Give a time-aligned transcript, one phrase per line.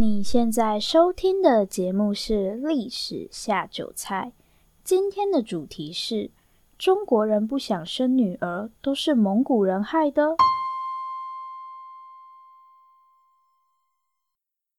[0.00, 4.32] 你现在收听的节目是《历史下酒菜》，
[4.82, 6.30] 今天的主题是：
[6.78, 10.36] 中国人不想生女儿，都是蒙古人害的。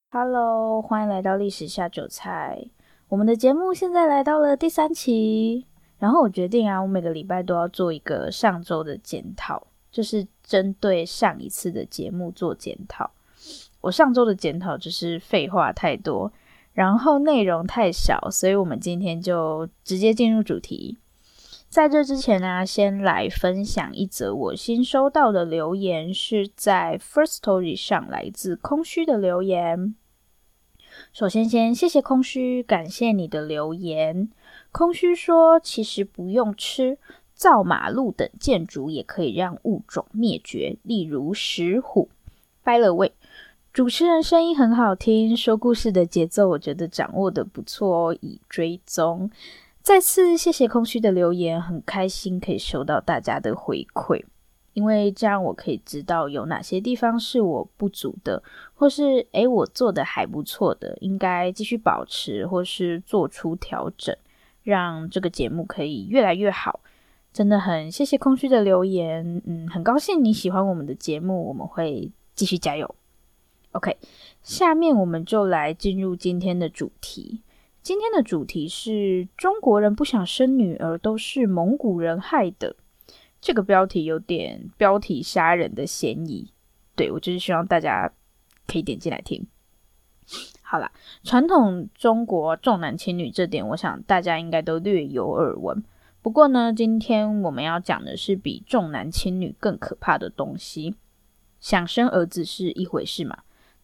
[0.10, 2.60] Hello，欢迎来到《历史下酒菜》。
[3.08, 5.68] 我们的节目现在来到了第三期，
[6.00, 13.12] 然后我决定啊，我每个礼拜都要做一个上周的检讨，就是针对上一次的节目做检讨。
[13.82, 16.32] 我上周的检讨就是废话太多，
[16.74, 20.98] 然后内容太少，所以我们今天就直接进入主题。
[21.68, 29.96] 在这之前呢、先来分享一则我新收到的留言，是在 Firstory 上来自空虚的留言。
[31.14, 34.30] 首先，先谢谢空虚，感谢你的留言。
[34.74, 36.98] 空虚说，其实不用吃，
[37.34, 42.10] 造马路等建筑也可以让物种灭绝，例如石虎。
[42.64, 43.14] By the way。
[43.74, 49.32] 主持人声音很好听，说故事的节奏我觉得掌握得不错哦，已追踪。
[49.82, 54.22] 再次谢谢空虚的留言，很开心可以收到大家的回馈，
[54.74, 64.14] 因为这样我可以知道有哪些地方是我不足的，或是诶我做得还不错的，应该继续保持或是做出调整，
[64.64, 66.82] 让这个节目可以越来越好。
[67.32, 72.94] 真的很谢谢空虚的留言，嗯，很高兴你喜欢我们的节目，我们会继续加油。
[73.72, 73.98] OK，
[74.44, 77.42] 下面我们就来进入今天的主题。
[77.82, 82.76] 今天的主题是中国人不想生女儿，都是蒙古人害的。
[83.40, 86.52] 这个标题有点标题杀人的嫌疑。
[86.96, 88.12] 对，我就是希望大家
[88.68, 89.48] 可以点进来听。
[90.62, 90.92] 好啦，
[91.24, 95.82] 传统中国重男轻女这点，我想大家应该都略有耳闻。
[96.22, 100.96] 不过呢，今天我们要讲的是比重男轻女更可怕的东西。
[101.60, 103.40] 想生儿子是一回事嘛。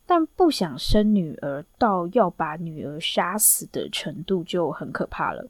[0.08, 5.48] 但不想生女儿到要把女儿杀死的程度就很可怕了。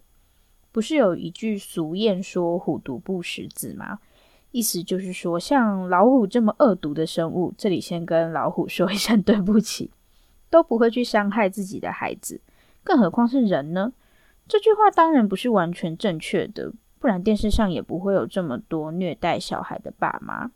[0.72, 4.00] 不是有一句俗谚说“虎毒不食子”吗？
[4.52, 9.92] 意思就是说，像老虎这么恶毒的生物，这里先跟老虎说一声对不起，
[10.50, 12.42] 都不会去伤害自己的孩子，
[12.84, 13.94] 更何况是人呢？
[14.48, 20.50] 这句话当然不是完全正确的，不然电视上也不会有这么多虐待小孩的爸妈。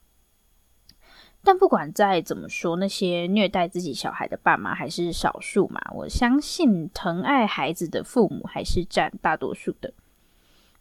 [1.43, 5.81] 但不管再怎么说，那些虐待自己小孩的爸妈还是少数嘛。
[5.95, 9.91] 我相信疼爱孩子的父母还是占大多数的。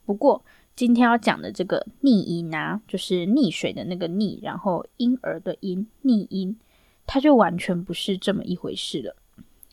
[0.04, 0.44] 不过
[0.76, 6.59] 今天要讲的这个溺婴啊，就是溺水的那个溺，然后婴儿的婴，溺婴，
[7.06, 9.16] 它就完全不是这么一回事了。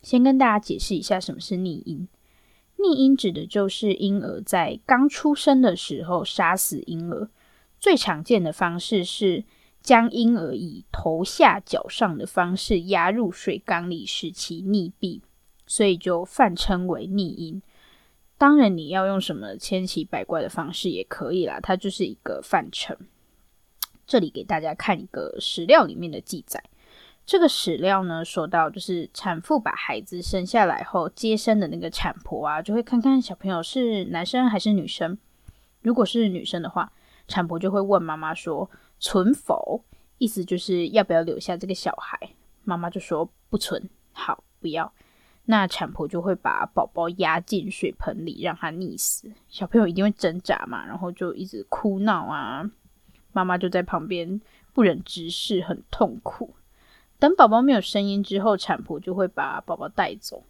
[0.01, 2.07] 先跟大家解释一下什么是溺婴。
[2.77, 7.29] 溺婴指的就是婴儿在刚出生的时候杀死婴儿，
[7.77, 9.43] 最常见的方式是。
[9.87, 15.21] 将婴儿以头下脚上的方式压入水缸里，使其溺毙，
[15.65, 17.61] 所以就泛称为溺婴。
[18.37, 22.97] 当然，你要用什么千奇百怪的方式也可以啦，它就是一个泛称。
[24.05, 26.61] 这里给大家看一个史料里面的记载。
[27.25, 35.17] 这个史料呢，说到就是产妇把孩子生下来后，接生的那个产婆啊，就会看看小朋友是男生还是女生。
[35.81, 36.91] 如果是女生的话，
[37.27, 38.69] 产婆就会问妈妈说。
[38.99, 39.83] 存否？
[40.17, 42.31] 意思就是要不要留下这个小孩？
[42.63, 44.91] 妈妈就说不存，好，不要。
[45.45, 49.31] 那产婆就会把宝宝压进水盆里，让他溺死。
[49.49, 52.67] 小朋友一定会挣扎嘛，然后就一直哭闹啊。
[53.33, 54.41] 妈妈就在旁边
[54.73, 56.55] 不忍直视，很痛苦。
[57.19, 60.43] 等宝宝没有声音之后，产婆就会把宝宝带走。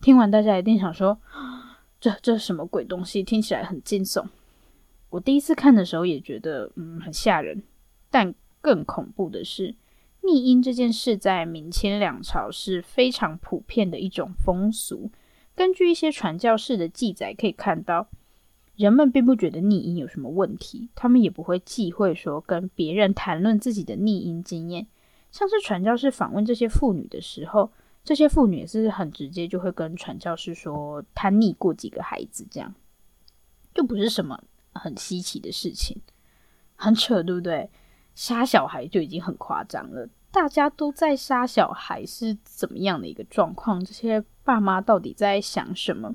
[0.00, 1.18] 听完，大家一定想说，
[1.98, 3.24] 这这什么鬼东西？
[3.24, 4.24] 听起来很惊悚。
[5.10, 7.62] 我第一次看的时候也觉得，嗯，很吓人。
[8.10, 9.74] 但更恐怖的是，
[10.22, 15.10] 逆婴这件事在明清两朝是非常普遍的一种风俗。
[15.54, 18.08] 根据一些传教士的记载可以看到，
[18.76, 24.86] 人们并不觉得逆婴有什么问题，他们也不会忌讳说跟别人谈论自己的逆婴经验。
[25.30, 27.70] 像是传教士访问这些妇女的时候，
[28.04, 32.74] 这些妇女也是很直接，就会跟传教士说她逆过几个孩子，这样
[33.74, 34.42] 就不是什么
[34.78, 36.00] 很稀奇的事情，
[36.76, 37.68] 很扯，对不对？
[38.14, 43.84] 杀小孩就已经很夸张了，大家都在杀小孩是怎么样的一个状况？
[43.84, 46.14] 这些爸妈到底在想什么？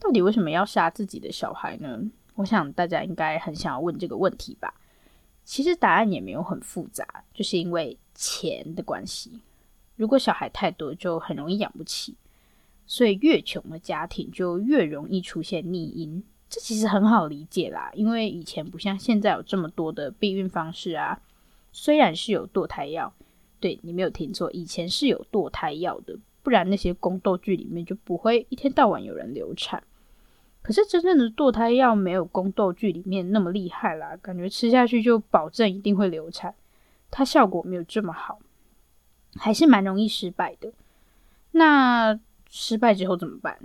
[0.00, 2.00] 到底为什么要杀自己的小孩呢？
[2.34, 4.74] 我想大家应该很想要问这个问题吧。
[5.44, 9.40] 其实答案也没有很复杂，就是因为钱的关系。
[9.96, 12.14] 如果小孩太多，就很容易养不起，
[12.86, 16.22] 所以越穷的家庭就越容易出现逆婴。
[16.48, 21.20] 这其实很好理解啦，因为以前不像现在有这么多的避孕方式啊。
[21.70, 23.12] 虽然是有堕胎药，
[23.60, 29.82] 对，你没有听错，以前是有堕胎药的，不然那些宫斗剧里面就不会一天到晚有人流产。
[30.62, 36.54] 可是真正的堕胎药没有宫斗剧里面那么厉害啦，感觉吃下去就保证一定会流产，
[37.10, 38.38] 它效果没有这么好，
[39.36, 40.72] 还是蛮容易失败的。
[41.52, 42.18] 那
[42.48, 43.58] 失败之后怎么办？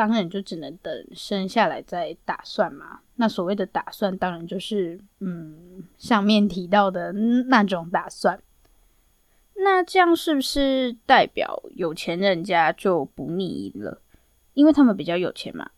[0.00, 3.00] 当然就只能等生下来再打算嘛。
[3.16, 8.40] 那所谓的打算，当然就是嗯，上面提到的那种打算。
[9.56, 14.00] 那这样是不是代表有钱人家就不逆婴了？
[14.54, 15.70] 因为他们比较有钱嘛。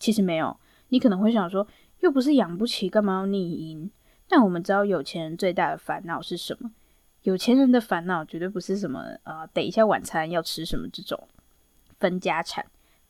[0.00, 0.58] 其实没有，
[0.88, 1.68] 你可能会想说，
[2.00, 3.88] 又不是养不起，干嘛要逆淫？
[4.26, 6.72] 但我们知道有钱人最大的烦恼是什么？
[7.22, 11.28] 有钱人的烦恼绝对不是什么啊、呃，等一下晚餐要吃什么这种
[12.00, 12.66] 分家产，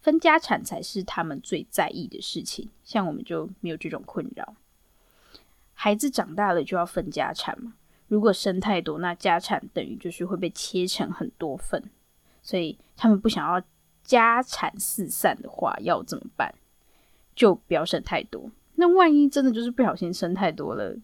[0.07, 2.71] 分家产才是他们最在意的事情。
[2.85, 4.55] 像我们就没有这种困扰，
[5.75, 7.75] 孩子长大了就要分家产嘛。
[8.07, 11.83] 如果生太多，那家产等于就是会被切成很多份，
[12.41, 13.61] 所以他们不想要
[14.05, 16.55] 家产四散的话，要怎么办？
[17.35, 18.49] 就不要生太多。
[18.77, 20.97] 那万一真的就是不小心生太多了，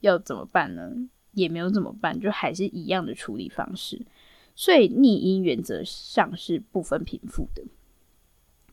[0.00, 0.92] 要怎么办呢？
[1.32, 4.04] 也没有怎么办，就还是一样的处理方式。
[4.54, 7.62] 所以逆因原则上是不分贫富的。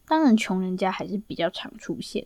[0.07, 2.25] 当然，穷人家还是比较常出现。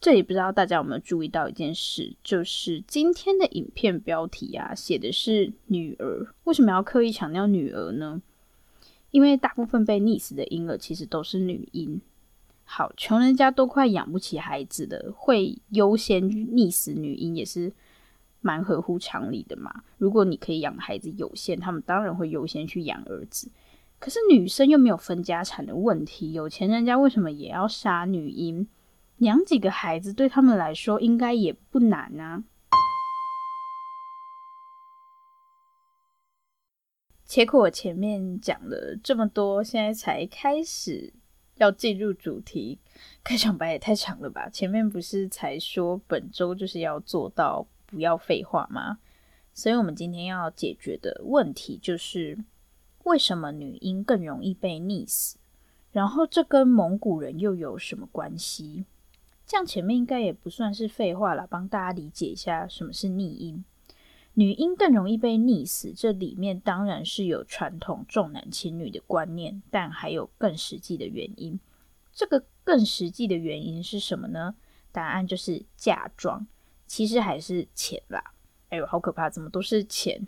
[0.00, 6.34] 这里不知道大家有没有注意到一件事，就是今天的影片标题啊，写的是女儿。
[6.44, 8.22] 为什么要刻意强调女儿呢？
[9.10, 12.00] 因为大部分被溺死的婴儿其实都是女婴。
[12.64, 17.72] 好，穷人家都快养不起孩子了，会优先溺死女婴也是
[18.40, 19.82] 蛮合乎常理的嘛。
[19.98, 23.50] 如果你可以养孩子有限，他们当然会优先去养儿子。
[24.02, 28.66] 可是女生又没有分家产的问题，有钱人家为什么也要杀女婴？
[29.18, 32.42] 养几个孩子对他们来说应该也不难啊。
[37.24, 41.14] 结果我前面讲了这么多，现在才开始。
[41.58, 42.80] 要进入主题，
[43.22, 44.48] 开场白也太长了吧？
[44.48, 48.98] 前面不是才说本周就是要做到不要废话吗？
[49.54, 52.36] 所以我们今天要解决的问题就是
[53.04, 55.38] 为什么女婴更容易被溺死？
[55.90, 58.84] 然后这跟蒙古人又有什么关系？
[59.46, 63.64] 这样前面应该也不算是废话了，帮大家理解一下什么是溺婴。
[64.34, 71.60] 女婴更容易被溺死，这里面当然是有传统重男轻女的观念，但还有更实际的原因。
[72.14, 74.54] 这个更实际的原因是什么呢？
[74.90, 76.46] 答案就是嫁妆，
[76.86, 78.32] 其实还是钱啦。
[78.70, 80.26] 哎呦，好可怕，怎么都是钱？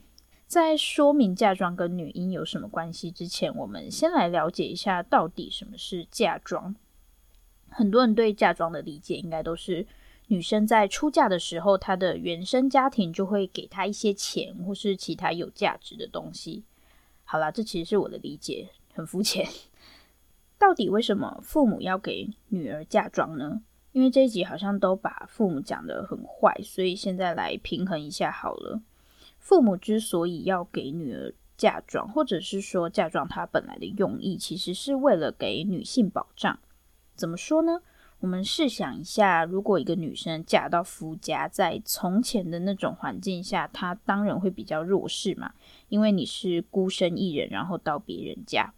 [0.55, 6.77] 在说明嫁妆跟女婴有什么关系之前，我们先来了解一下到底什么是嫁妆。
[7.69, 9.85] 很多人对嫁妆的理解应该都是。
[10.29, 16.65] 女生在出嫁的时候，她的原生家庭就会给她一些钱或是其他有价值的东西。
[17.25, 19.45] 好啦，这其实是我的理解，很肤浅。
[20.57, 23.61] 到底为什么父母要给女儿嫁妆呢？
[23.91, 28.81] 因为这一集好像都把父母讲得很坏，所以现在来平衡一下好了。
[29.45, 36.59] 父母之所以要给女儿嫁妆，或者是说嫁妆它本来的用意，其实是为了给女性保障。
[37.15, 37.83] 怎么说呢？
[38.21, 45.53] 我们试想一下，如果一个女生嫁到夫家，在从前的那种环境下，她当然会比较弱势嘛，
[45.91, 48.73] 因为你是孤身一人，然后到别人家，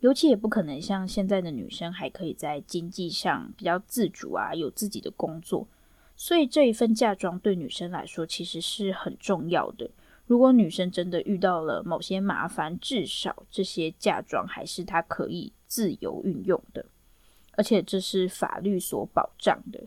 [0.00, 5.66] 尤其也不可能像现在的女生还可以在经济上比较自主啊，有自己的工作，
[6.16, 9.90] 所以这一份嫁妆对女生来说其实是很重要的。
[10.26, 16.86] 如果女生真的遇到了某些麻烦，至少这些嫁妆还是她可以自由运用的。
[17.56, 19.84] 而且这是法律所保障的，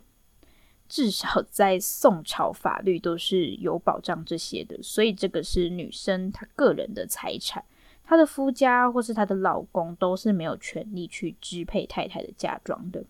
[0.87, 7.65] 至少在宋朝法律都是有保障这些的，所以这个是女生她个人的财产，
[8.03, 13.03] 她的夫家或是她的老公都是没有权利去支配太太的嫁妆的。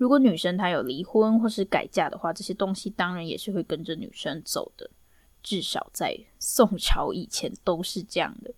[0.00, 4.88] 如果女生她有离婚或是改嫁的话，这些东西当然也是会跟着女生走的，
[5.42, 8.50] 至少在宋朝以前都是这样的。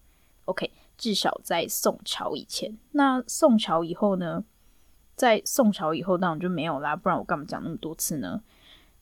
[0.44, 4.44] OK，至少在宋朝以前，那宋朝以后呢？
[5.16, 8.40] 在宋朝以后，当然就没有啦，不然我干嘛讲那么多次呢？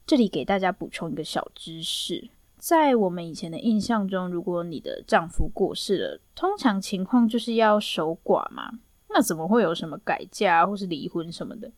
[0.07, 8.79] 这里给大家补充一个小知识，在我们以前的印象中，如果你的丈夫过世了，通常情况就是要守寡嘛。
[9.09, 11.71] 那怎么会有什么改嫁或是离婚什么的？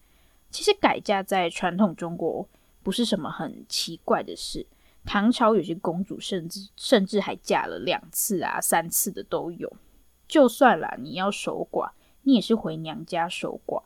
[0.54, 2.48] 其实改嫁在传统中国
[2.84, 4.66] 不是什么很奇怪的事。
[5.04, 9.74] 唐朝有些公主甚至甚至还嫁了两次啊、三次的都有。
[10.28, 11.92] 就算啦，你要守寡，
[12.22, 13.84] 你也是回娘家守寡。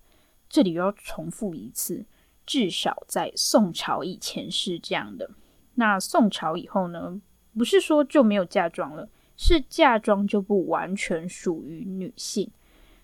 [0.50, 2.06] 这里又要重复一次，
[2.46, 5.32] 至少在宋朝以前是这样的。
[5.76, 7.22] 那宋朝以后呢？
[7.58, 12.52] 不是说就没有嫁妆了，是嫁妆就不完全属于女性。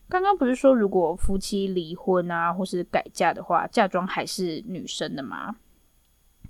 [0.09, 5.55] 刚刚不是说，如果夫妻离婚啊，或是改嫁的话，嫁妆还是女生的吗？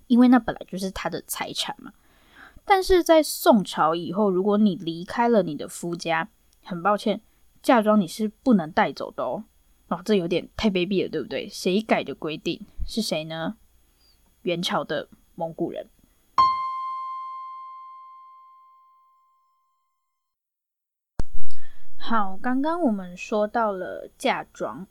[0.08, 1.94] 因为那本来就是她的财产嘛。
[2.66, 6.30] 但是在宋朝以后，如果你离开了你的夫家，
[6.64, 7.22] 很抱歉，
[7.62, 9.44] 嫁妆你是不能带走的哦。
[9.88, 11.48] 哦，这有点太卑鄙了，对不对？
[11.50, 12.66] 谁改的规定？
[12.86, 13.56] 是谁呢？
[14.42, 15.88] 元朝的蒙古人。
[22.15, 24.86] 好，刚刚我们说到了嫁妆，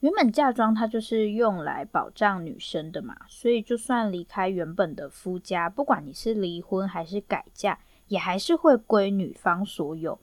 [0.00, 10.18] 原本嫁妆它就是用来保障女生的嘛，所以就算离开原本的夫家，不管你是离婚还是改嫁，也还是会归女方所有。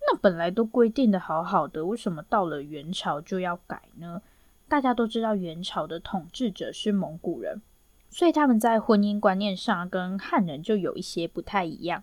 [0.00, 4.20] 那本来都规定的好好的，为什么到了元朝就要改呢？
[4.68, 7.62] 大家都知道元朝的统治者是蒙古人，
[8.10, 12.02] 所以他们在婚姻观念上跟汉人就有一些不太一样，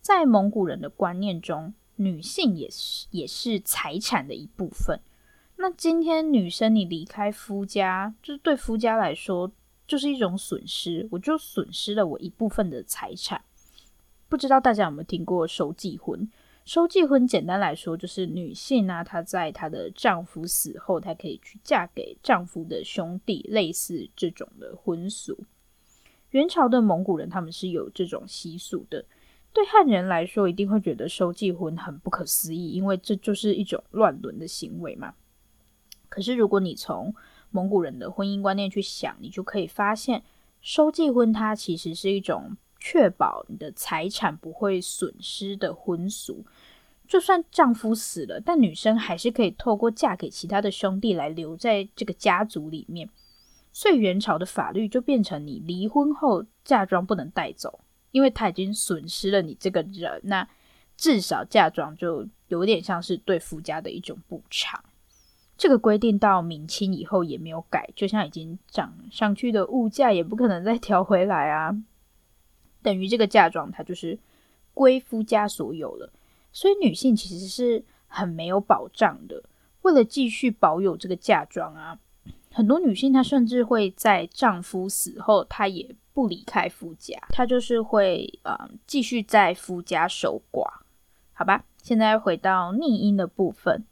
[0.00, 1.74] 在蒙古人的观念中。
[2.00, 4.98] 女性也是也是财产的一部分。
[5.56, 9.52] 那今天女生你离开夫家，就是对夫家来说
[9.86, 13.42] 就是一种损失，我就损失了我一部分的财产。
[14.30, 16.26] 不知道大家有没有听过收继婚？
[16.64, 25.36] 收继婚简单来说就是女性呢、她在她的丈夫死后，她可以去嫁给丈夫的兄弟，类似这种的婚俗。
[26.30, 29.04] 元朝的蒙古人他们是有这种习俗的。
[29.52, 35.14] 对汉人来说，一定会觉得收继婚很不可思议，因为这就是一种乱伦的行为嘛。
[36.08, 37.14] 可是，如果你从
[37.50, 40.22] 蒙古人的婚姻观念去想，你就可以发现，
[40.60, 46.44] 收继婚它其实是一种确保你的财产不会损失的婚俗。
[47.08, 53.10] 就算丈夫死了，但女生还是可以透过嫁给其他的兄弟来留在这个家族里面。
[53.72, 57.80] 所以元朝的法律就变成，你离婚后嫁妆不能带走。
[58.12, 60.48] 因为他已经损失了你这个人，那
[60.96, 64.82] 至少嫁妆就有点像是对夫家的一种补偿。
[65.56, 71.76] 这个规定到明清以后也没有改，就像已经涨上去的物价也不可能再调回来啊。
[72.82, 74.18] 等于这个嫁妆它就是
[74.74, 76.10] 归夫家所有了，
[76.52, 79.42] 所以女性其实是很没有保障的。
[79.82, 81.98] 为了继续保有这个嫁妆啊，
[82.50, 85.94] 很多女性她甚至会在丈夫死后，她也。
[86.20, 88.54] 不离开夫家，他就是会呃
[88.86, 90.68] 继续在夫家守寡，
[91.32, 91.64] 好吧？
[91.82, 93.86] 现在回到逆因的部分，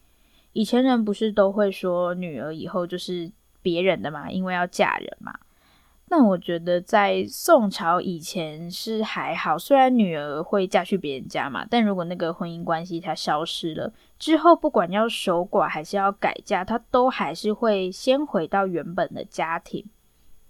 [0.53, 3.33] 以前人不是都会说女儿以后就是
[3.63, 5.39] 别人的嘛，因为要嫁人嘛。
[6.11, 19.83] 那我觉得在宋朝以前是还好，虽然女儿会嫁去别人家嘛，但如果那个婚姻关系它消失了之后，不管要守寡还是要改嫁，她都还是会先回到原本的家庭。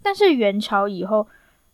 [0.02, 1.28] 但是元朝以后。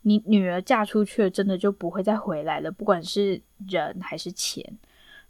[0.07, 4.79] 你女儿嫁出去了，真的就不会再回来了，不管是人还是钱。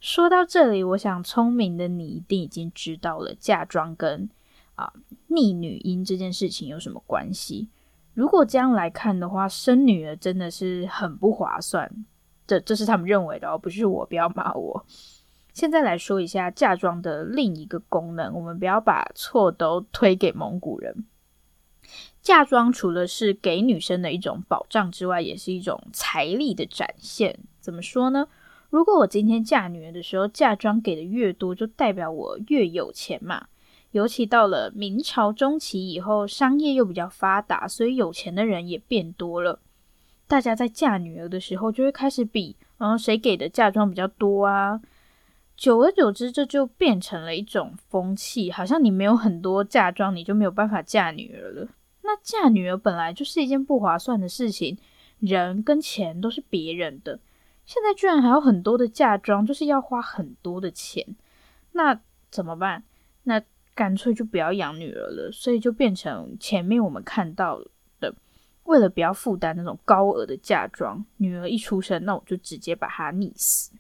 [0.01, 4.29] 说到这里，我想聪明的你一定已经知道了嫁妆跟
[4.75, 4.93] 啊
[5.29, 7.71] 逆女婴这件事情有什么关系。
[8.15, 11.91] 如果这样来看的话，生女儿真的是很不划算。
[12.47, 14.85] 这这是他们认为的哦，不是我，不要骂我。
[15.53, 21.07] 现在来说一下嫁妆的另一个功能，我们不要把错都推给蒙古人。
[22.25, 27.39] 嫁妆除了是给女生的一种保障之外，也是一种财力的展现。
[27.61, 28.27] 怎么说呢？
[28.71, 33.49] 如果我今天嫁女儿的时候，嫁妆给的越多，就代表我越有钱嘛。
[33.91, 39.61] 尤其到了明朝中期以后，商业又比较发达，所以有钱的人也变多了。
[40.27, 44.81] 大家在嫁女儿的时候，就会开始比，然后谁给的嫁妆比较多啊。
[45.59, 51.69] 久而久之，这就变成了一种风气，好像你没有很多嫁妆，你就没有办法嫁女儿了。
[52.07, 54.77] 那嫁女儿本来就是一件不划算的事情，
[55.21, 57.19] 人跟钱都是别人的，
[57.65, 61.17] 现在居然还有很多的嫁妆，就是要花很多的钱，
[61.73, 61.99] 那
[62.31, 62.85] 怎么办？
[63.23, 63.43] 那
[63.75, 67.59] 干脆就不要养女儿了，所以就变成前面我们看到
[67.99, 68.15] 的，
[68.65, 73.73] 为了不要负担那种高额的嫁妆，女儿一出生，那我就直接把她溺死。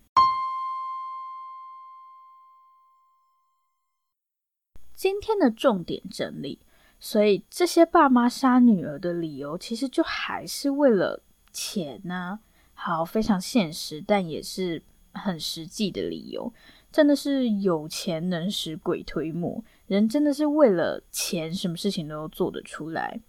[4.95, 6.59] 今天的重点整理。
[6.98, 11.22] 所以这些爸妈杀女儿的理由，其实就还是为了
[11.52, 12.40] 钱呢。
[12.72, 14.82] 好，非常现实，但也是
[15.12, 16.52] 很实际的理由。
[16.90, 23.20] 真的是有钱能使鬼推磨，人真的是为了钱，什么事情都做得出来。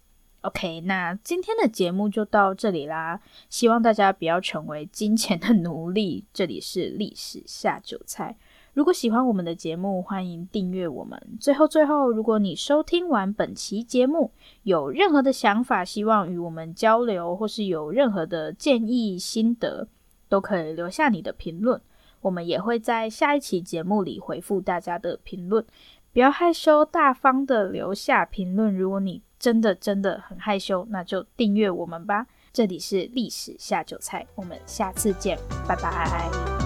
[0.42, 3.20] OK，那今天的节目就到这里啦。
[3.50, 6.24] 希望大家不要成为金钱的奴隶。
[6.32, 8.36] 这里是历史下酒菜。
[8.76, 11.18] 如果喜欢我们的节目，欢迎订阅我们。
[11.40, 14.30] 最后，最后，如果你收听完本期节目，
[14.64, 19.88] 有任何的想法，希望与我们交流，或是有任何的建议心得，
[20.28, 21.80] 都可以留下你的评论。
[22.20, 25.64] 我们也会在下一期节目里回复大家的评论。
[26.12, 28.76] 不要害羞，大方的留下评论。
[28.76, 32.26] 如果你真的真的很害羞，那就订阅我们吧。
[32.52, 36.65] 这里是历史下酒菜，我们下次见，拜拜。